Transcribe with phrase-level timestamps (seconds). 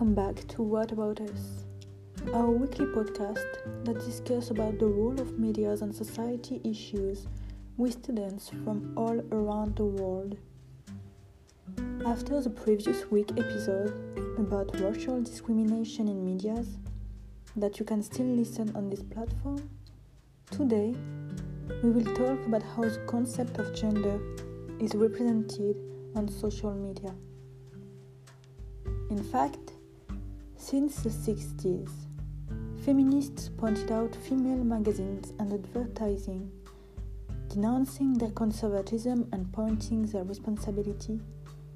[0.00, 1.66] Welcome back to What About Us,
[2.32, 7.26] our weekly podcast that discusses about the role of media and society issues
[7.76, 10.38] with students from all around the world.
[12.06, 13.92] After the previous week episode
[14.38, 16.64] about racial discrimination in media,
[17.56, 19.68] that you can still listen on this platform,
[20.50, 20.94] today
[21.82, 24.18] we will talk about how the concept of gender
[24.80, 25.76] is represented
[26.16, 27.14] on social media.
[29.10, 29.74] In fact,
[30.70, 31.90] since the 60s,
[32.84, 36.48] feminists pointed out female magazines and advertising,
[37.48, 41.18] denouncing their conservatism and pointing their responsibility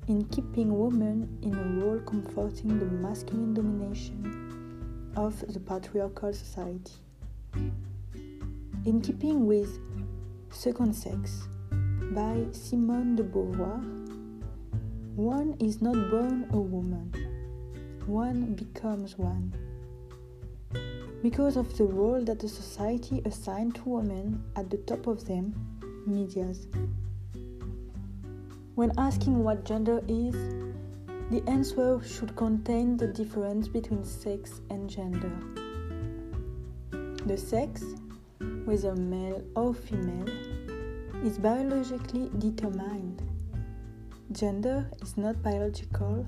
[0.07, 6.95] in keeping women in a role comforting the masculine domination of the patriarchal society.
[8.85, 9.77] In keeping with
[10.51, 11.49] Second Sex
[12.13, 13.83] by Simone de Beauvoir,
[15.17, 17.24] one is not born a woman,
[18.07, 19.53] one becomes one.
[21.23, 25.55] Because of the role that the society assigned to women at the top of them,
[26.07, 26.67] medias.
[28.75, 30.35] When asking what gender is,
[31.31, 35.33] the answer should contain the difference between sex and gender.
[37.27, 37.83] The sex,
[38.65, 40.29] whether male or female,
[41.25, 43.23] is biologically determined
[44.33, 46.27] Gender is not biological,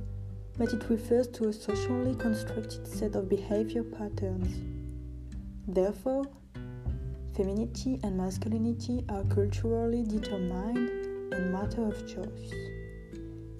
[0.58, 4.60] but it refers to a socially constructed set of behavior patterns.
[5.68, 6.24] Therefore,
[7.34, 10.88] femininity and masculinity are culturally determined
[11.32, 12.52] and matter of choice.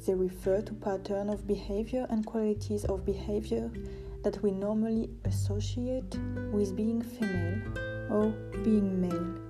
[0.07, 3.71] They refer to patterns of behavior and qualities of behavior
[4.23, 6.17] that we normally associate
[6.53, 7.61] with being female
[8.11, 8.29] or
[8.63, 9.47] being male.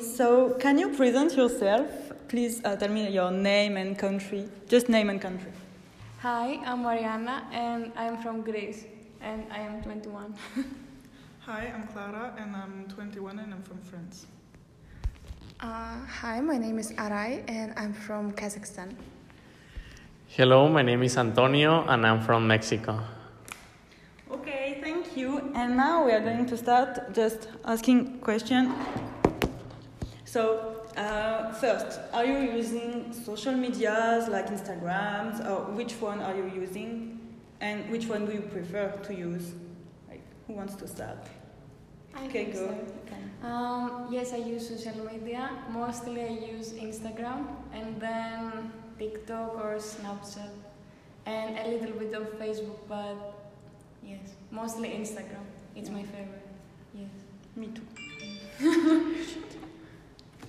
[0.00, 2.01] So, can you present yourself?
[2.32, 4.48] Please uh, tell me your name and country.
[4.66, 5.52] Just name and country.
[6.20, 8.86] Hi, I'm Mariana and I'm from Greece
[9.20, 10.34] and I am 21.
[11.40, 14.24] Hi, I'm Clara and I'm 21 and I'm from France.
[15.60, 18.94] Uh, hi, my name is Aray and I'm from Kazakhstan.
[20.28, 22.98] Hello, my name is Antonio and I'm from Mexico.
[24.30, 25.52] Okay, thank you.
[25.54, 28.72] And now we are going to start just asking questions.
[30.24, 36.50] so, uh, first, are you using social medias like Instagrams, or which one are you
[36.54, 37.20] using,
[37.60, 39.52] and which one do you prefer to use?
[40.08, 41.18] Like, who wants to start?
[42.14, 42.68] I okay, go.
[42.68, 43.48] So.
[43.48, 45.50] Um, yes, I use social media.
[45.70, 50.50] Mostly, I use Instagram, and then TikTok or Snapchat,
[51.26, 52.78] and a little bit of Facebook.
[52.88, 53.16] But
[54.04, 55.46] yes, mostly Instagram.
[55.74, 56.46] It's my favorite.
[56.94, 57.10] Yes.
[57.56, 57.82] Me too.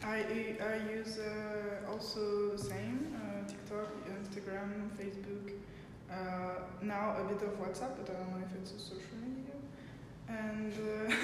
[0.05, 5.53] I, I use uh, also same uh, TikTok, Instagram, Facebook.
[6.11, 6.15] Uh,
[6.81, 9.55] now a bit of WhatsApp, but I don't know if it's a social media.
[10.27, 11.15] And uh,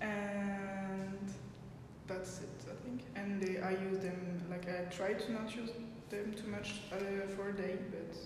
[0.04, 1.32] and
[2.08, 3.02] that's it, I think.
[3.14, 5.70] And they, I use them like I try to not use
[6.10, 6.96] them too much uh,
[7.36, 8.16] for a day, but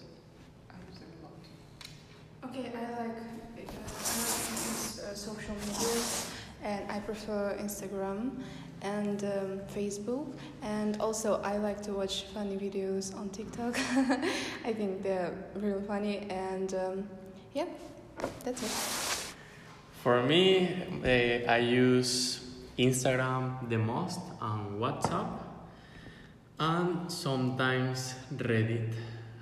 [0.71, 2.51] I use them a lot.
[2.51, 3.19] Okay, I like
[3.69, 6.03] uh, social media,
[6.63, 8.43] and I prefer Instagram
[8.83, 10.27] and um, Facebook.
[10.63, 13.79] And also, I like to watch funny videos on TikTok.
[14.65, 17.09] I think they're real funny, and um,
[17.55, 17.67] yeah,
[18.45, 19.35] that's it.
[20.03, 20.69] For me,
[21.05, 22.41] uh, I use
[22.79, 25.41] Instagram the most and WhatsApp,
[26.59, 28.93] and sometimes Reddit.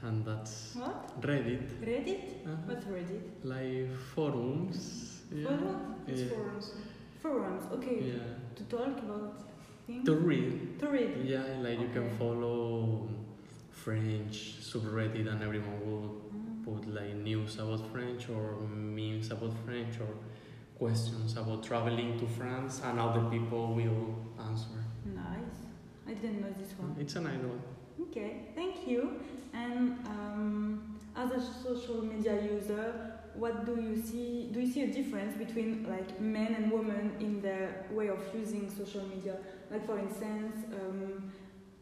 [0.02, 1.20] And that's what?
[1.22, 1.80] Reddit.
[1.80, 2.46] Reddit?
[2.46, 2.56] Uh-huh.
[2.66, 3.22] What's Reddit?
[3.42, 5.22] Like forums.
[5.32, 5.48] Yeah.
[5.48, 6.08] Forums?
[6.08, 6.28] It's yeah.
[6.28, 6.70] forums.
[7.24, 8.00] Forums, okay.
[8.02, 8.54] Yeah.
[8.56, 9.40] To talk about
[9.86, 10.04] things?
[10.04, 10.78] To read.
[10.80, 11.24] To read.
[11.24, 11.82] Yeah, like okay.
[11.82, 13.08] you can follow
[13.70, 16.62] French subreddit and everyone will mm.
[16.66, 20.12] put like news about French or memes about French or
[20.78, 24.14] questions about traveling to France and other people will
[24.46, 24.84] answer.
[25.06, 25.56] Nice.
[26.06, 26.94] I didn't know this one.
[27.00, 27.62] It's a nice one.
[28.02, 29.18] Okay, thank you.
[29.54, 34.48] And um, as a social media user, what do you see?
[34.52, 38.70] Do you see a difference between like men and women in their way of using
[38.70, 39.36] social media?
[39.70, 41.32] Like for instance, um,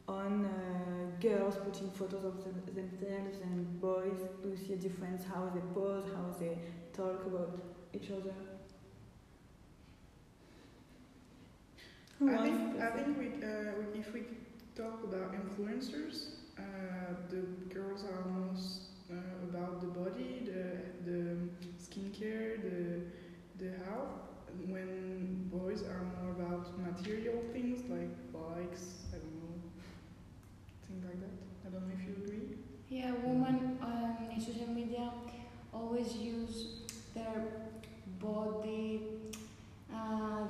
[0.08, 5.24] on uh, girls putting photos of them, themselves and boys, do you see a difference
[5.24, 6.58] how they pose, how they
[6.92, 7.58] talk about
[7.94, 8.34] each other?
[12.28, 14.22] I think, I think we, uh, if we
[14.76, 16.26] talk about influencers,
[16.58, 16.62] uh,
[17.28, 17.42] the
[17.74, 19.14] girls are most uh,
[19.48, 20.64] about the body, the
[21.10, 21.36] the
[21.84, 23.00] skincare, the
[23.58, 24.31] the health
[24.68, 29.54] when boys are more about material things like bikes, I don't know,
[30.86, 31.34] things like that.
[31.66, 32.56] I don't know if you agree.
[32.88, 35.10] Yeah, women um, in social media
[35.72, 36.82] always use
[37.14, 37.44] their
[38.20, 39.00] body,
[39.94, 40.44] uh,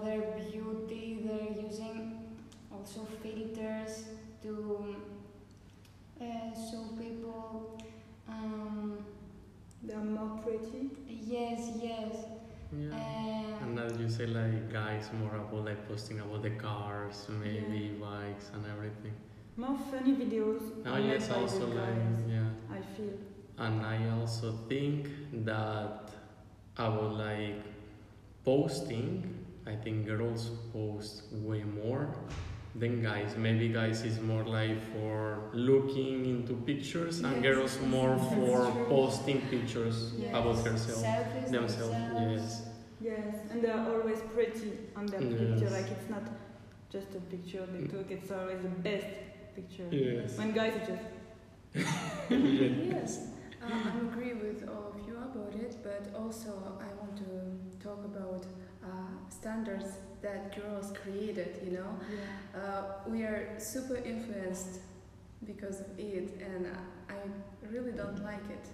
[14.73, 19.13] guys more about like posting about the cars, maybe bikes and everything.
[19.57, 20.63] More funny videos.
[20.87, 22.49] Oh yes, also like yeah.
[22.71, 23.13] I feel.
[23.59, 25.09] And I also think
[25.45, 26.11] that
[26.77, 27.63] about like
[28.45, 32.09] posting, I think girls post way more
[32.75, 33.37] than guys.
[33.37, 38.87] Maybe guys is more like for looking into pictures, and girls more for true.
[38.89, 40.31] posting pictures yes.
[40.31, 41.97] about herself, Selfies themselves.
[42.17, 42.72] Yes.
[43.13, 45.41] Yes, and they are always pretty on their Yes.
[45.41, 45.71] picture.
[45.79, 46.25] Like it's not
[46.95, 48.11] just a picture they took.
[48.11, 49.07] It's always the best
[49.57, 49.89] picture.
[49.91, 50.39] Yes.
[50.39, 51.07] When guys are just
[52.95, 53.11] Yes,
[53.63, 56.51] uh, I agree with all of you about it, but also
[56.87, 57.31] I want to
[57.87, 58.45] talk about
[58.85, 58.89] uh,
[59.31, 59.91] standards
[60.23, 61.91] that girls created, you know.
[62.11, 62.61] yeah.
[62.61, 64.81] Uh, we are super influenced
[65.45, 66.67] because of it, and
[67.09, 67.15] I
[67.75, 68.67] really don't like it.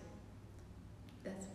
[1.24, 1.46] That's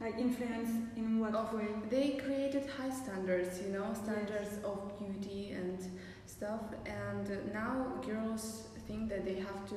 [0.00, 1.68] like influence in what Of- way?
[1.88, 5.78] they created high standards, you know, standards of beauty and
[6.26, 9.76] stuff, and now girls think that they have to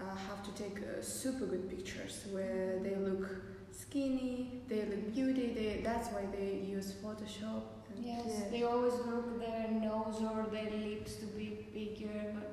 [0.00, 3.28] uh, have to take uh, super good pictures where they look
[3.70, 5.52] skinny, they look beauty.
[5.52, 7.62] They, that's why they use Photoshop.
[7.94, 8.50] And Yes, Yes.
[8.50, 12.50] they always look their nose or their lips to be bigger, but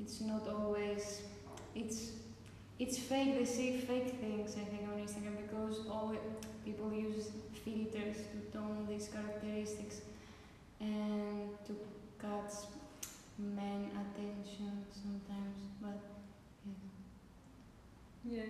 [0.00, 1.22] it's not always.
[1.76, 2.10] It's
[2.78, 3.38] it's fake.
[3.38, 4.56] They say fake things.
[4.56, 6.18] I think on Instagram because always
[6.64, 7.30] people use
[7.64, 10.00] filters to tone these characteristics
[10.80, 11.76] and to
[12.20, 12.52] catch
[13.38, 15.58] men attention sometimes.
[15.80, 15.98] But
[18.24, 18.40] yeah.
[18.40, 18.48] Yes,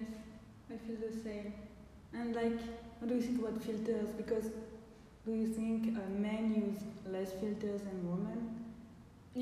[0.70, 1.52] I feel the same.
[2.12, 2.58] And like,
[2.98, 4.08] what do you think about filters?
[4.16, 4.50] Because
[5.24, 8.67] do you think uh, men use less filters than women?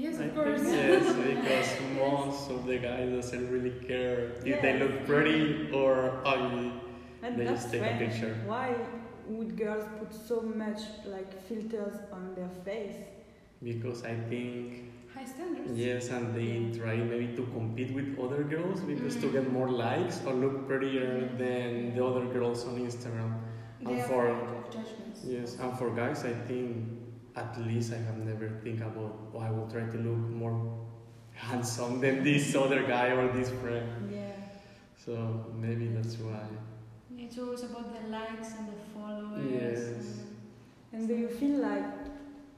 [0.03, 0.63] Yes, of course.
[0.81, 6.73] Yes, because most of the guys doesn't really care if they look pretty or ugly.
[7.23, 8.35] And They that's just take a picture.
[8.47, 8.75] Why
[9.29, 10.81] would girls put so much
[11.15, 12.97] like filters on their face?
[13.63, 15.73] Because I think High standards.
[15.87, 19.33] yes, and they try maybe to compete with other girls because to Mm.
[19.37, 21.09] get more likes or look prettier
[21.43, 23.33] than the other girls on Instagram.
[23.81, 24.29] They And for
[24.71, 25.25] judgments.
[25.25, 26.96] yes, and for guys, I think
[27.37, 30.57] at least I have never think about oh, I will try to look more
[31.35, 34.11] handsome than this other guy or this friend.
[34.11, 34.33] Yeah.
[34.97, 36.47] So maybe that's why.
[37.19, 39.47] It's always about the likes and the followers.
[39.51, 40.21] Yes.
[40.93, 41.85] And do you feel like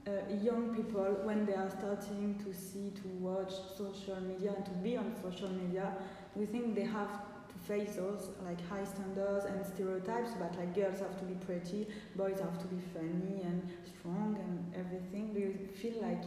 [0.07, 0.11] uh,
[0.43, 4.97] young people, when they are starting to see, to watch social media and to be
[4.97, 5.93] on social media,
[6.35, 7.38] do you think they have to
[7.69, 11.87] face those like high standards and stereotypes about like girls have to be pretty,
[12.17, 13.63] boys have to be funny and
[13.99, 15.33] strong and everything?
[15.35, 16.23] Do you feel like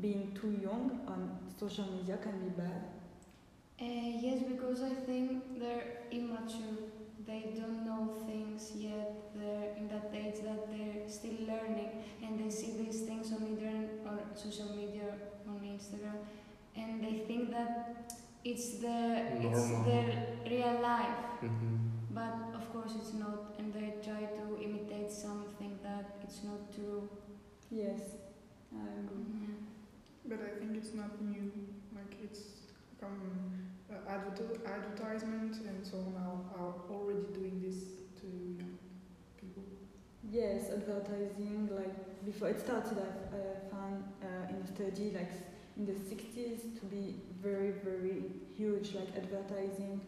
[0.00, 2.82] being too young on social media can be bad?
[3.80, 6.76] Uh, yes, because I think they're immature.
[7.26, 9.32] They don't know things yet.
[9.34, 11.90] They're in that age that they're still learning,
[12.22, 15.14] and they see these things on internet or social media
[15.48, 16.20] on Instagram,
[16.76, 18.12] and they think that
[18.44, 19.84] it's the it's Normal.
[19.84, 21.24] their real life.
[21.40, 21.76] hmm
[22.12, 27.08] But of course, it's not, and they try to imitate something that it's not true.
[27.70, 28.00] Yes,
[28.74, 29.24] I agree.
[29.30, 29.54] Mhm.
[30.30, 31.50] But I think it's not new.
[31.94, 32.42] Like it's
[33.00, 33.20] come
[33.90, 37.78] uh, adver- advertisement, and so now are already doing this
[38.20, 38.26] to
[38.60, 38.76] young
[39.40, 39.64] people.
[40.30, 45.32] Yes, advertising like before it started, I, I found uh, in a study like
[45.76, 45.94] in the
[46.50, 48.22] 60s to be very very
[48.56, 50.00] huge, like advertising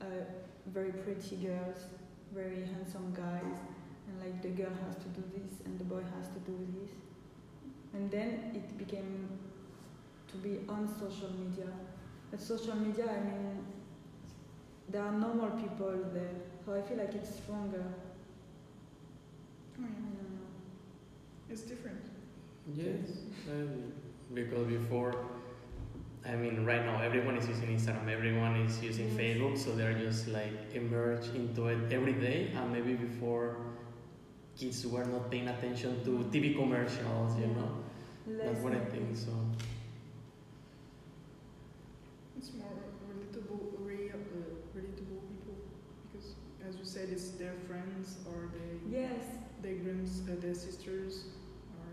[0.00, 0.04] uh,
[0.66, 1.78] very pretty girls,
[2.34, 3.58] very handsome guys,
[4.08, 6.90] and like the girl has to do this and the boy has to do this,
[7.94, 9.28] and then it became
[10.28, 11.66] to be on social media.
[12.30, 13.64] But social media, I mean,
[14.88, 16.30] there are normal people there,
[16.64, 17.84] so I feel like it's stronger.
[19.78, 21.50] Oh, yeah.
[21.50, 22.00] It's different.
[22.76, 23.92] Yes, um,
[24.32, 25.14] because before,
[26.26, 29.16] I mean, right now everyone is using Instagram, everyone is using Yes.
[29.20, 32.50] Facebook, so they're just like immersed into it every day.
[32.54, 33.56] And maybe before,
[34.56, 37.54] kids were not paying attention to TV commercials, you Yeah.
[37.58, 37.70] know.
[38.38, 39.16] That's what I think.
[39.16, 39.32] So
[42.36, 42.72] It's more
[43.08, 45.56] relatable, real, uh, relatable people
[46.04, 46.34] because,
[46.66, 49.24] as you said, it's their friends or they, Yes,
[49.62, 51.24] their grands, uh, their sisters
[51.78, 51.88] or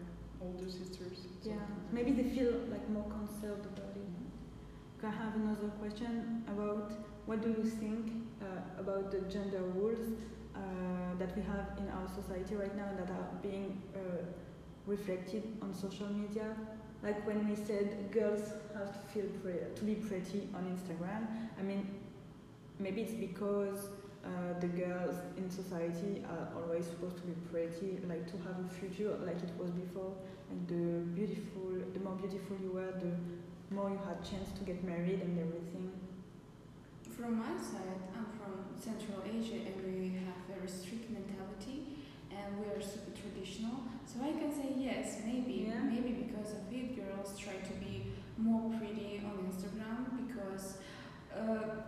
[0.47, 1.27] older sisters.
[1.43, 1.55] yeah.
[1.91, 4.07] Maybe they feel like more concerned about it.
[5.03, 6.91] I have another question about
[7.27, 8.11] what do you think
[8.41, 8.45] uh,
[8.81, 9.99] about the gender rules
[10.55, 10.59] uh,
[11.19, 13.99] that we have in our society right now that are being uh,
[14.87, 16.55] reflected on social media.
[17.03, 18.41] Like when we said girls
[18.73, 19.25] have to feel
[19.75, 21.27] to be pretty on Instagram.
[21.59, 21.87] I mean,
[22.79, 23.89] maybe it's because
[24.25, 28.69] uh, the girls in society are always supposed to be pretty, like to have a
[28.79, 30.13] future like it was before.
[30.49, 33.13] And the beautiful, the more beautiful you were, the
[33.71, 35.91] more you had chance to get married and everything.
[37.17, 41.97] From my side, I'm from Central Asia and we have very strict mentality
[42.31, 43.83] and we are super traditional.
[44.05, 45.81] So I can say yes, maybe, Yeah.
[45.83, 50.77] maybe because of it, girls try to be more pretty on Instagram because
[51.35, 51.81] uh,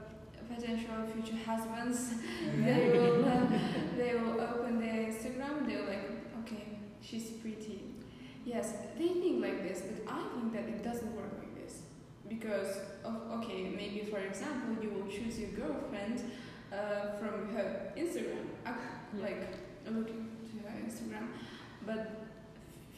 [0.53, 2.15] potential future husbands
[2.65, 3.48] they will uh,
[3.98, 5.67] they will open their Instagram.
[5.67, 6.09] They're like,
[6.43, 7.83] okay, she's pretty.
[8.45, 11.38] Yes, they think like this, but I think that it doesn't work
[12.29, 16.24] because of okay, maybe for example, you will choose your girlfriend
[16.71, 18.74] uh, from her Instagram, uh,
[19.19, 19.41] like
[19.89, 21.27] looking to her Instagram,
[21.86, 22.27] but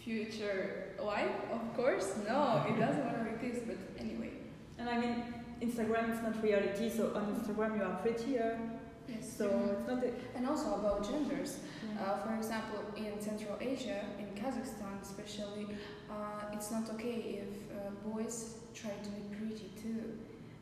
[0.04, 3.64] future wife, of course, no, it doesn't work like this.
[3.66, 4.32] But anyway,
[4.78, 5.24] And I mean,
[5.62, 8.60] Instagram is not reality, so on Instagram you are prettier,
[9.08, 9.38] yes.
[9.38, 10.04] so it's not
[10.36, 11.60] and also about genders.
[12.00, 15.68] Uh, for example, in Central Asia, in Kazakhstan especially,
[16.10, 20.18] uh, it's not okay if uh, boys try to be pretty too.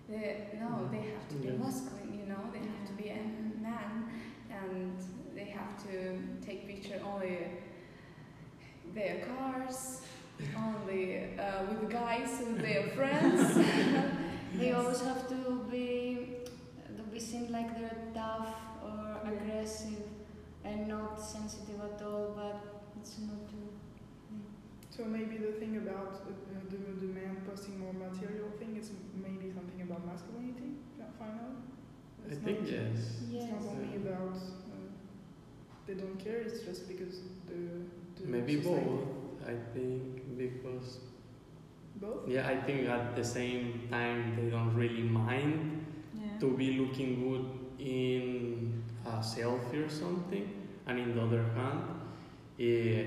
[0.09, 4.09] They, no, they have to be masculine, you know, they have to be a man
[4.49, 4.97] and
[5.35, 7.37] they have to take picture only
[8.95, 10.01] their cars,
[10.57, 13.55] only uh, with guys, with their friends.
[14.55, 15.35] They always have to
[17.31, 19.31] to be like they're tough or Yeah.
[19.31, 20.03] aggressive
[20.63, 22.57] and not sensitive at all, but
[22.99, 23.69] it's not true.
[24.89, 29.51] So maybe the thing about uh, the, the man posting more material thing is maybe
[29.57, 30.71] something about masculinity.
[30.97, 31.51] Yeah, final.
[32.31, 32.97] I think yes.
[33.31, 34.87] It's not only about uh,
[35.87, 36.39] they don't care.
[36.41, 37.59] It's just because the,
[38.21, 39.47] the Maybe society- both.
[39.47, 40.99] I think because
[41.95, 42.27] Both.
[42.27, 45.88] yeah, I think at the same time they don't really mind yeah.
[46.39, 47.45] To be looking good
[47.79, 50.49] in a selfie or something,
[50.87, 51.81] and in the other hand,
[52.59, 53.03] eh,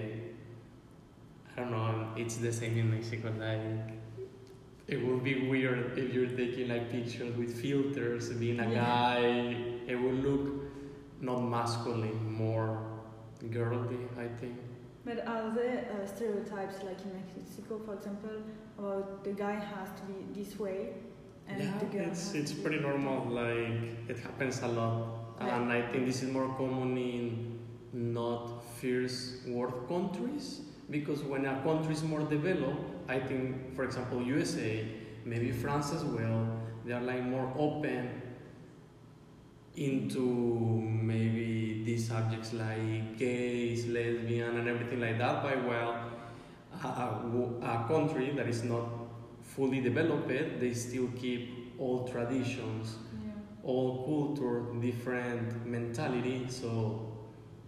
[1.57, 2.09] I don't know.
[2.17, 3.33] It's the same in Mexico.
[3.39, 3.99] Like
[4.87, 9.57] it would be weird if you're taking like pictures with filters, being a guy.
[9.87, 10.63] It would look
[11.21, 12.83] not masculine, more
[13.51, 13.99] girly.
[14.19, 14.57] I think.
[15.05, 18.37] But are there uh, stereotypes, like in Mexico, for example,
[18.79, 20.93] about the guy has to be this way
[21.59, 23.27] yeah, it's it's pretty normal.
[23.27, 25.57] Like it happens a lot, Yeah.
[25.57, 27.59] and I think this is more common in
[27.93, 34.23] not first world countries because when a country is more developed, I think, for example,
[34.23, 34.87] USA,
[35.25, 36.47] maybe France as well,
[36.85, 38.11] they are like more open
[39.77, 40.21] into
[40.83, 45.43] maybe these subjects like gays, lesbian, and everything like that.
[45.43, 45.97] By well,
[46.85, 48.85] a, a, a country that is not
[49.55, 50.29] fully developed,
[50.61, 53.33] they still keep old traditions, Yeah.
[53.65, 56.71] old culture, different mentality, so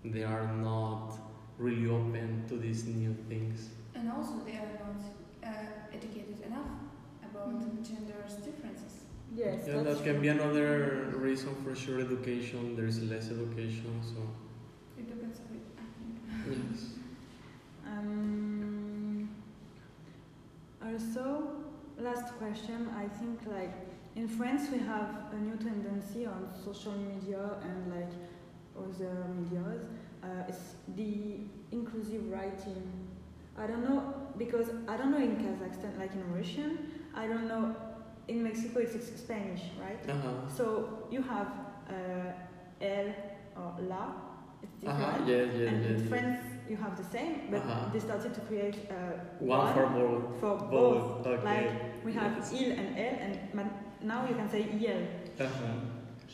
[0.04, 1.12] they are not
[1.58, 3.68] really open to these new things.
[3.94, 4.98] And also, they are not
[5.42, 6.70] uh, educated enough
[7.22, 7.82] about Mhm.
[7.88, 8.94] gender's differences.
[9.34, 10.22] Yes, Yeah, that's that can true.
[10.22, 10.70] be another
[11.16, 12.00] reason for sure.
[12.00, 14.20] Education, there's less education, so
[14.98, 16.14] It depends on it, I think.
[16.72, 16.80] yes.
[17.86, 19.28] Um,
[20.82, 21.63] also,
[21.98, 22.88] last question.
[22.96, 23.74] I think like
[24.16, 28.12] in France we have a new tendency on social media and like
[28.76, 29.82] other medias.
[30.22, 31.40] Uh, it's the
[31.72, 32.90] inclusive writing.
[33.56, 36.90] I don't know because I don't know in Kazakhstan like in Russian.
[37.14, 37.76] I don't know
[38.28, 40.00] in Mexico it's it's Spanish, right?
[40.08, 40.28] Uh-huh.
[40.56, 41.48] So you have
[41.88, 42.32] uh,
[42.80, 43.14] el
[43.56, 44.12] or la.
[44.62, 45.02] It's different.
[45.02, 45.24] Uh-huh.
[45.26, 46.00] Yes, yes, and yes.
[46.00, 46.08] in.
[46.08, 47.90] France, you have the same, but Uh-huh.
[47.92, 48.94] they started to create uh,
[49.40, 50.40] One for both.
[50.40, 51.26] for Both.
[51.26, 51.44] Okay.
[51.44, 52.52] Like we have Yes.
[52.52, 53.70] il and elle, and
[54.02, 55.02] now you can say iel.
[55.40, 55.74] Uh-huh.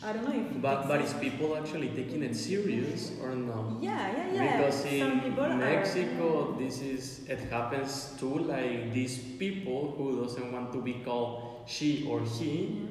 [0.03, 0.61] I don't know if.
[0.61, 3.77] But but is people actually taking it serious or no?
[3.81, 4.57] Yeah, yeah, yeah.
[4.57, 8.39] Because in are- Mexico, this is it happens too.
[8.53, 12.87] Like these people who doesn't want to be called she or he Mhm.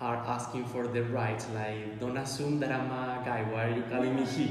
[0.00, 1.46] are asking for the rights.
[1.54, 3.42] Like don't assume that I'm a guy.
[3.52, 4.48] Why are you calling me he?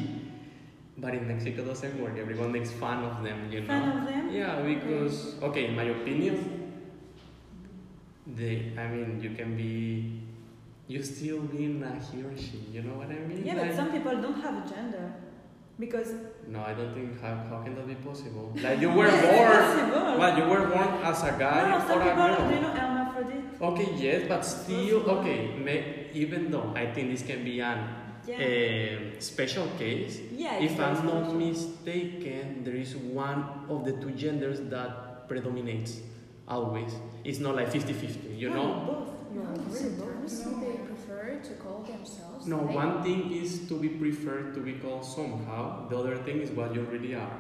[0.98, 2.18] But in Mexico doesn't work.
[2.18, 3.52] Everyone makes fun of them.
[3.52, 3.68] You know.
[3.68, 4.30] Fan of them?
[4.32, 6.36] Yeah, because okay, in my opinion,
[8.28, 8.74] they.
[8.78, 10.22] I mean, you can be.
[10.88, 12.60] You still being a he or she.
[12.72, 13.46] You know what I mean?
[13.46, 15.14] Yeah, but Like- some people don't have a gender
[15.80, 16.14] because.
[16.48, 18.52] No, I don't think how, how can that be possible?
[18.62, 20.20] Like you were born.
[20.20, 22.50] What you were born as a guy no, or a girl?
[22.50, 23.62] do you know hermaphrodite?
[23.62, 25.56] Okay, yes, but still okay.
[25.56, 27.80] May, even though I think this can be an
[28.28, 28.40] Yeah.
[28.40, 30.20] a special case.
[30.36, 30.60] Yeah.
[30.60, 31.34] If I'm not special.
[31.34, 36.00] mistaken, there is one of the two genders that predominates
[36.48, 36.94] always.
[37.24, 38.74] It's not like 50-50, you No, know?
[38.86, 39.10] both.
[39.34, 40.30] You're No, really both.
[40.30, 42.48] sometimes they prefer to call themselves.
[42.48, 42.76] No, they.
[42.76, 45.88] one thing is to be preferred to be called somehow.
[45.90, 47.38] The other thing is what you really are.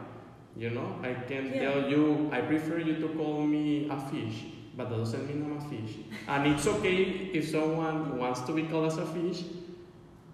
[0.55, 1.61] You know, I can Yeah.
[1.63, 4.45] tell you I prefer you to call me a fish,
[4.77, 5.95] but that doesn't mean I'm a fish.
[6.27, 9.43] And it's okay if someone wants to be called as a fish,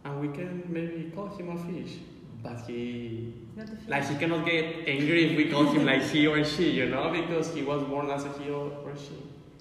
[0.07, 1.97] and we can maybe call him a fish.
[2.41, 3.67] But he, fish.
[3.87, 7.11] like, he cannot get angry if we call him like he or she, you know,
[7.11, 9.17] because he was born as a he or she.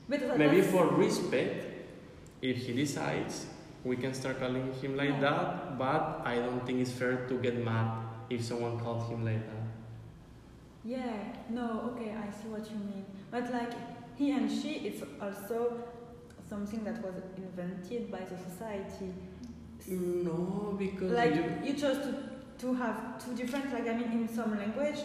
[0.08, 1.66] But Maybe for respect,
[2.40, 3.46] if he decides,
[3.82, 5.78] we can start calling him like that.
[5.78, 7.90] But I don't think it's fair to get mad
[8.30, 9.66] if someone calls him like that.
[10.84, 11.16] Yeah,
[11.50, 13.04] no, okay, I see what you mean.
[13.32, 13.72] But like
[14.16, 15.82] he and she, it's also
[16.48, 19.12] something that was invented by the society.
[19.88, 22.14] No, because Like you, you chose to,
[22.58, 25.00] to have two different, like I mean, in some language,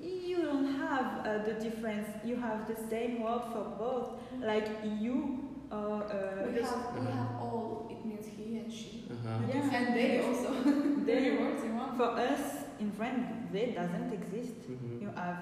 [0.00, 2.08] you don't have uh, the difference.
[2.24, 4.10] You have the same word for both.
[4.40, 4.68] Like
[5.00, 7.10] you or uh, We have, we Uh-huh.
[7.10, 9.04] have all, it means he and she.
[9.10, 9.38] uh-huh.
[9.48, 9.76] yeah.
[9.76, 10.52] And they also.
[11.06, 11.96] They- Many words in one.
[11.96, 14.54] For us in French, they doesn't exist.
[14.70, 15.02] Mhm.
[15.02, 15.38] You have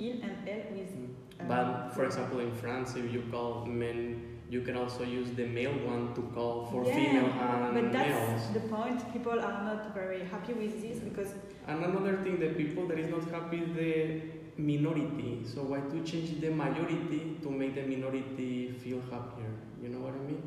[0.00, 0.90] il and elle with.
[0.96, 1.40] Mhm.
[1.40, 5.46] um, But for example, in France, if you call men, you can also use the
[5.46, 8.52] male one to call for yeah, female and but that's males.
[8.54, 9.12] the point.
[9.12, 11.34] People are not very happy with this because
[11.66, 14.22] And another thing, the people that is not happy is the
[14.56, 15.44] minority.
[15.44, 19.52] So why to change the majority to make the minority feel happier?
[19.82, 20.42] You know what I mean?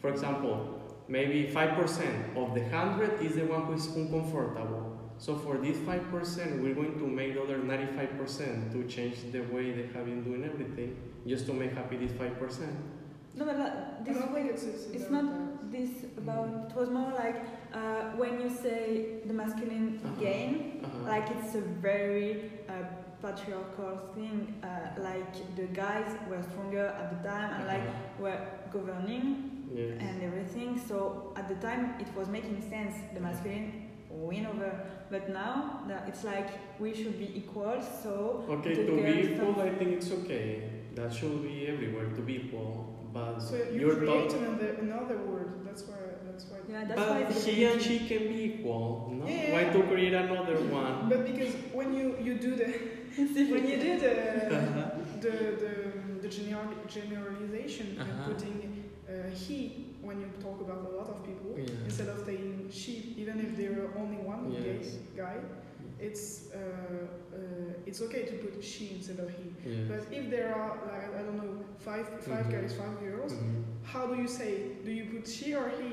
[0.00, 4.96] For example, maybe 5% of the 100 is the one who is uncomfortable.
[5.18, 9.72] So for this 5%, we're going to make the other 95% to change the way
[9.72, 12.93] they have been doing everything, just to make happy this 5%.
[13.36, 13.70] No, but uh,
[14.04, 16.70] this don't it's, it's, It's about not this about.
[16.70, 17.36] It was more like
[17.72, 20.20] uh, when you say the masculine Uh-huh.
[20.26, 20.50] gain,
[20.84, 21.10] Uh-huh.
[21.12, 22.30] like it's a very
[22.68, 22.72] uh,
[23.22, 24.54] patriarchal thing.
[24.62, 24.68] Uh,
[25.08, 28.22] like the guys were stronger at the time and like Uh-huh.
[28.24, 28.40] were
[28.76, 29.26] governing
[29.74, 29.98] Yes.
[30.06, 30.70] and everything.
[30.88, 32.94] So at the time it was making sense.
[33.14, 33.66] The masculine
[34.10, 34.70] win over.
[35.10, 37.76] But now that it's like we should be equal.
[38.02, 40.70] So Okay, to be equal, I think it's okay.
[40.94, 42.94] That should be everywhere to be equal.
[43.14, 45.50] But So you you're creating another, another word.
[45.66, 46.02] That's why.
[46.26, 46.58] That's why.
[46.68, 49.26] yeah, that's why But it's he and she can be equal, no?
[49.26, 49.52] Yeah.
[49.54, 51.08] Why to create another one?
[51.08, 52.68] But because when you you do the
[53.54, 54.14] when you do the
[55.24, 55.72] the the,
[56.22, 58.10] the general, generalization Uh-huh.
[58.10, 58.58] and putting
[59.08, 59.58] uh, he
[60.02, 61.86] when you talk about a lot of people Yeah.
[61.88, 64.64] instead of saying she, even if there are only one Yes.
[64.64, 64.82] gay
[65.22, 65.36] guy,
[66.00, 66.58] it's uh,
[67.34, 67.38] uh,
[67.86, 69.44] it's okay to put she instead of he.
[69.64, 69.88] Yes.
[69.88, 72.52] But if there are like I don't know five five Mhm.
[72.52, 73.62] guys, five girls, Mhm.
[73.84, 74.52] how do you say?
[74.84, 75.90] Do you put she or he?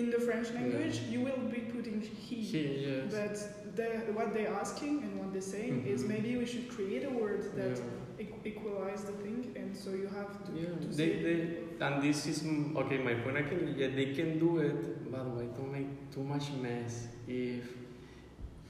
[0.00, 2.36] In the French language, you will be putting he.
[2.52, 3.12] He, yes.
[3.16, 3.34] But
[3.76, 6.08] the, what they're asking and what they're saying is Mhm.
[6.08, 8.24] maybe we should create a word that yeah.
[8.24, 11.36] equ- equalize the thing, and so you have to, Yeah, to they, they,
[11.86, 12.38] and this is
[12.82, 12.98] okay.
[13.08, 14.80] My point, I can, yeah, they can do it,
[15.12, 17.06] but why don't make too much mess?
[17.28, 17.62] If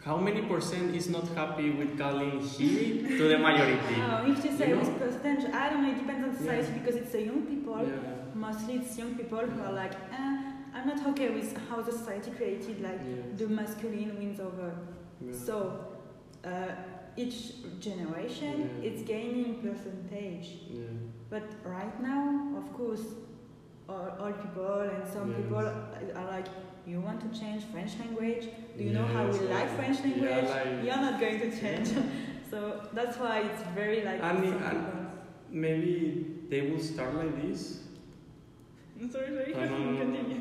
[0.05, 3.95] how many percent is not happy with calling he to the majority?
[4.03, 4.91] Oh, if you say You know?
[4.99, 5.93] percentage, I don't know.
[5.93, 6.79] It depends on the society Yeah.
[6.79, 7.79] because it's a young people.
[7.83, 8.35] Yeah.
[8.35, 12.31] Mostly it's young people who are like, eh, I'm not okay with how the society
[12.33, 13.39] created like Yes.
[13.39, 14.69] the masculine wins over.
[15.21, 15.33] Yeah.
[15.47, 15.57] So
[16.45, 16.73] uh,
[17.17, 17.39] each
[17.81, 20.49] generation it's gaining percentage.
[20.71, 20.83] Yeah.
[21.31, 23.05] But right now, of course,
[23.89, 25.59] all, all people and some people
[26.21, 26.49] are like,
[26.87, 28.49] you want to change French language?
[28.77, 29.77] Do you know how we like yeah.
[29.77, 30.51] French Yeah, language?
[30.51, 31.89] like- You're not going to change.
[32.51, 34.21] so that's why it's very like.
[34.23, 35.01] And- some and-
[35.51, 37.85] Maybe they will start like this.
[39.01, 40.15] I'm Sorry, sorry, Uh, no, no, no, no.
[40.15, 40.41] continue.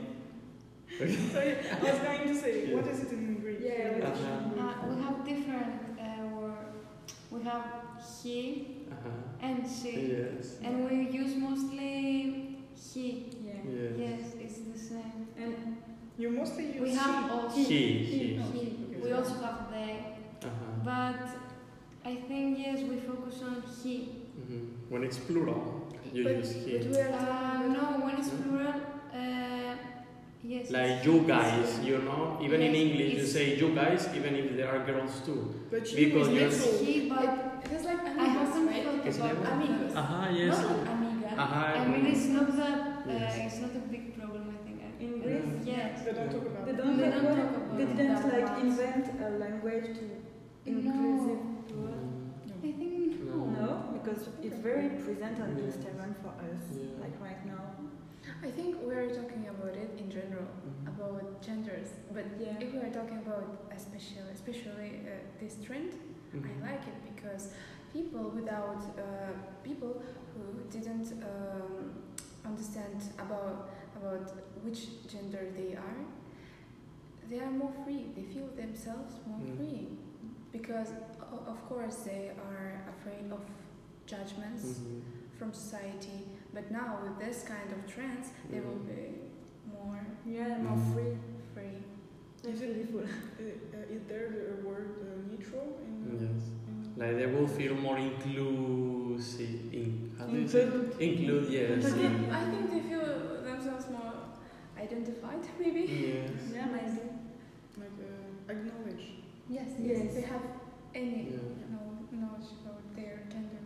[1.32, 3.60] sorry, I was going to say, what is it in Greek?
[3.62, 4.62] Yeah, Which Uh-huh.
[4.62, 6.66] Uh, we have different uh, word.
[7.32, 7.66] We have
[8.24, 9.10] he Uh-huh.
[9.48, 10.58] and she, Yes.
[10.64, 13.06] and we use mostly he.
[13.46, 13.54] Yeah.
[13.70, 13.92] Yes.
[14.00, 15.28] Yes, it's the same.
[15.38, 15.78] And
[16.18, 17.64] You mostly use We have also He.
[17.64, 18.36] He.
[18.54, 18.96] he.
[19.04, 19.92] We also have they,
[20.44, 20.84] Uh-huh.
[20.86, 21.20] but
[22.06, 23.96] I think yes, we focus on he.
[24.40, 24.62] Mhm.
[24.90, 25.62] When it's plural,
[26.14, 26.78] you But- use he.
[26.78, 28.74] but we are Uh, no, when it's plural,
[29.20, 29.76] uh,
[30.44, 30.70] yes.
[30.72, 34.70] Like you guys, you know, even in English you say you guys, even if there
[34.74, 35.40] are girls too.
[35.72, 37.30] But you Because is you're- He, but
[37.66, 38.84] It is like I amigos, haven't right?
[38.86, 39.96] thought It's about never- Amigos.
[39.96, 41.30] Aha, Not like amiga.
[41.44, 42.78] Aha, I mean, it's not that.
[43.08, 43.36] Uh, Yes.
[43.46, 44.44] It's not a big problem.
[45.04, 45.16] I think.
[45.16, 46.02] In Greece, Yes.
[46.06, 48.62] They don't talk about they don't, They don't talk about they didn't that like much.
[48.64, 50.06] invent a language to
[50.66, 51.40] inclusive
[51.76, 52.04] word.
[52.64, 53.46] I think No.
[53.58, 55.64] No, because it's very present on Yeah.
[55.66, 57.02] Instagram for us, Yeah.
[57.04, 57.64] like right now.
[58.48, 60.88] I think we're talking about it in general, Mhm.
[60.94, 61.90] about genders.
[62.14, 62.60] But Yeah.
[62.64, 63.46] if we are talking about
[63.80, 65.92] especially, especially uh, this trend,
[66.34, 66.62] I Mhm.
[66.68, 67.44] like it because
[67.92, 69.94] people without uh, people
[70.34, 70.44] who
[70.76, 71.92] didn't um,
[72.46, 73.70] understand about
[74.04, 74.32] about
[74.64, 76.00] which gender they are,
[77.30, 78.06] they are more free.
[78.16, 79.58] They feel themselves more Mm.
[79.58, 79.88] free
[80.52, 80.90] because,
[81.48, 83.42] of course, they are afraid of
[84.06, 85.02] judgments Mhm.
[85.38, 86.20] from society.
[86.54, 88.96] But now with this kind of trends, they will Mhm.
[88.96, 89.04] be
[89.78, 90.94] more Yeah, more Mm.
[90.94, 91.18] free.
[91.54, 91.78] free.
[92.44, 93.02] That's Is it- beautiful.
[93.04, 93.44] Uh,
[93.78, 95.94] uh, is there a word uh, neutral in?
[96.14, 96.44] Yes.
[96.68, 99.74] in Like they will feel more inclusive.
[99.74, 100.64] In, how do you say?
[100.64, 100.92] Include.
[101.08, 101.84] Include, yes.
[101.84, 103.10] But in- I think they feel
[103.64, 104.14] themselves more
[104.78, 105.82] identified, maybe.
[105.82, 106.32] Yes.
[106.54, 107.00] Yeah, maybe.
[107.78, 109.06] like uh, acknowledge.
[109.50, 110.14] Yes, yes.
[110.14, 110.42] They have
[110.96, 112.20] any Yeah.
[112.20, 113.62] knowledge about their gender.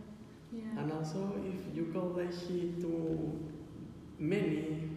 [0.52, 0.80] Yeah.
[0.80, 3.38] And also, if you call like he to
[4.18, 4.90] many,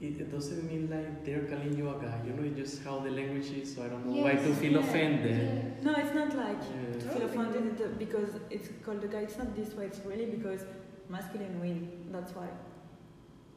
[0.00, 2.20] it, it doesn't mean like they're calling you a guy.
[2.26, 3.74] You know, it's just how the language is.
[3.74, 5.84] So I don't know why to feel yeah, offended.
[5.84, 7.00] No, it's not like Yeah.
[7.00, 9.20] to feel offended because it's called a guy.
[9.20, 9.86] It's not this way.
[9.86, 10.62] It's really because
[11.08, 12.08] masculine win.
[12.10, 12.48] That's why.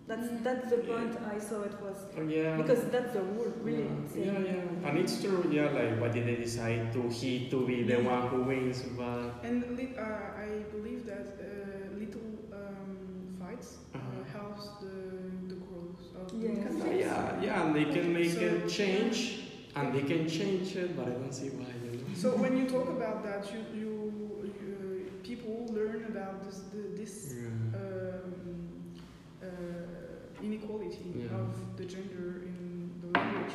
[0.07, 0.43] That's Mm.
[0.43, 0.89] that's the Yeah.
[0.93, 2.55] point I saw it was Oh, yeah.
[2.61, 3.89] because that's the rule really.
[4.15, 4.87] Yeah, yeah, yeah.
[4.89, 8.23] And it's true, yeah, like why did they decide to he to be the one
[8.29, 12.91] who wins, but And uh, I believe that uh, little um,
[13.39, 14.23] fights uh, Uh-huh.
[14.37, 14.95] helps the
[15.51, 16.41] the growth of Yes.
[16.41, 16.99] the yeah, country.
[17.05, 19.17] yeah, yeah, and they can make So- a change
[19.75, 22.15] and they can change it, but I don't see why, you know.
[22.23, 23.91] So when you talk about that, you you,
[24.61, 27.79] you people learn about this the, this Yeah.
[27.79, 28.66] um,
[29.41, 31.39] uh, inequality Yeah.
[31.41, 33.53] of the gender in the language.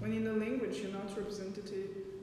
[0.00, 1.68] When in the language you're not represented,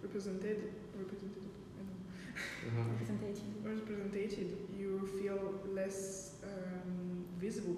[0.02, 0.58] represented,
[0.96, 1.44] represented,
[1.80, 2.92] I don't know, Uh-huh.
[2.92, 3.44] representative.
[3.64, 5.40] represented, you feel
[5.74, 7.78] less um, visible.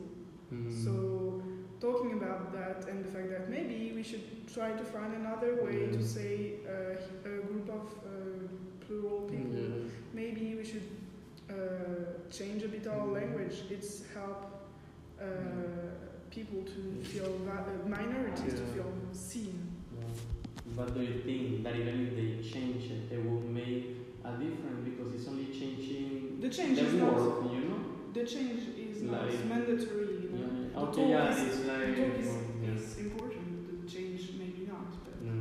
[0.53, 0.83] Mm.
[0.83, 1.41] So
[1.79, 5.87] talking about that and the fact that maybe we should try to find another way
[5.91, 8.47] to say uh, a group of uh,
[8.85, 9.57] plural people.
[9.59, 9.89] Yeah.
[10.13, 10.87] Maybe we should
[11.49, 13.13] uh, change a bit our Mm.
[13.13, 13.55] language.
[13.69, 14.41] It's help
[15.21, 15.25] uh,
[16.29, 19.71] people to feel va- uh, minorities to feel seen.
[19.97, 20.05] Yeah.
[20.75, 24.81] But do you think that even if they change it, they will make a difference
[24.83, 27.13] because it's only changing The change is the not.
[27.15, 27.79] word, you know?
[28.13, 30.07] The change is not Like- mandatory.
[30.23, 30.37] You know?
[30.37, 30.69] Yeah.
[30.73, 32.27] The Okay, talk yeah, is- it's The like talk is,
[32.63, 32.71] yeah.
[32.73, 33.47] is important.
[33.83, 34.91] The change maybe not.
[35.05, 35.35] But No.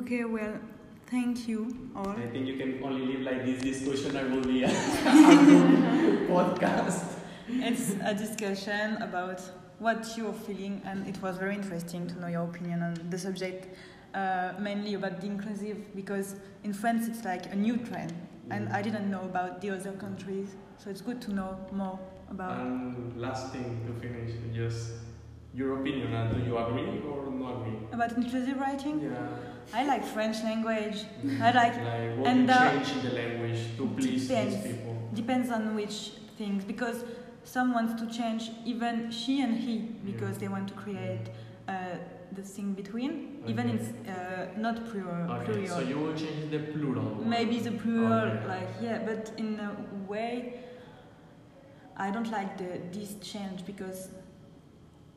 [0.00, 0.58] Okay, well,
[1.06, 1.60] thank you
[1.94, 2.08] all.
[2.08, 4.16] I think you can only live like this discussion.
[4.16, 4.68] I will be a
[6.28, 7.04] podcast.
[7.48, 9.40] It's a discussion about
[9.78, 13.74] what you're feeling, and it was very interesting to know your opinion on the subject,
[14.14, 18.12] uh, mainly about the inclusive, because in France it's like a new trend,
[18.50, 21.98] and I didn't know about the other countries, so it's good to know more
[22.30, 22.58] about.
[22.58, 24.92] And last thing to finish, just
[25.54, 26.12] your opinion.
[26.14, 27.78] And do you agree or not agree?
[27.92, 29.28] About inclusive writing, Yeah.
[29.72, 31.04] I like French language.
[31.40, 34.83] I like Like what and, you uh, change in the language to please these people.
[35.14, 37.04] Depends on which things because
[37.44, 39.78] some wants to change even she and he
[40.10, 40.40] because Yeah.
[40.42, 41.26] they want to create
[41.68, 41.74] uh,
[42.32, 46.58] the thing between even it's uh, not plural Okay, plural so you will change the
[46.72, 47.08] plural.
[47.24, 48.46] maybe the plural Okay.
[48.48, 49.70] like yeah but in a
[50.10, 50.54] way
[51.96, 54.08] i don't like the this change because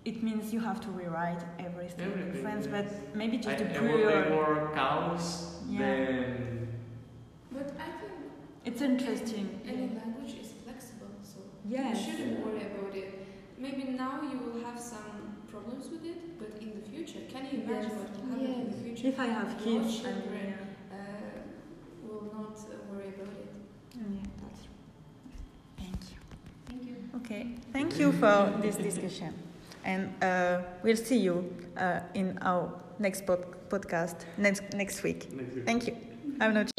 [0.06, 2.76] it means you have to rewrite everything, Everything, in France, yes.
[2.78, 4.30] but maybe just I, the I will make plural.
[4.36, 5.26] more cows
[5.70, 5.80] Yeah.
[5.80, 6.68] than
[7.52, 7.97] But I think
[8.68, 9.48] It's interesting.
[9.66, 12.06] any language is flexible, so Yes.
[12.06, 13.10] you shouldn't worry about it.
[13.58, 15.10] Maybe now you will have some
[15.52, 18.00] problems with it, but in the future, can you imagine Yes.
[18.00, 19.08] what will happen in the future?
[19.08, 20.54] If I have Your kids, I children mean,
[20.92, 20.98] uh,
[22.06, 23.50] will not uh, worry about it.
[23.96, 24.76] yeah, that's true.
[25.82, 26.18] Thank you.
[26.70, 26.96] Thank you.
[27.20, 29.34] Okay, thank you for this discussion.
[29.86, 31.36] And uh, we'll see you
[31.78, 35.32] uh, in our next pod- podcast next, next week.
[35.32, 35.66] next week.
[35.66, 35.96] Thank you.
[36.42, 36.72] Have a nice